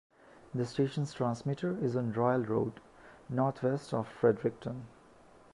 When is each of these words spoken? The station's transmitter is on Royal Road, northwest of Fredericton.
The 0.55 0.65
station's 0.65 1.13
transmitter 1.13 1.77
is 1.79 1.95
on 1.95 2.11
Royal 2.13 2.41
Road, 2.41 2.79
northwest 3.29 3.93
of 3.93 4.07
Fredericton. 4.07 4.87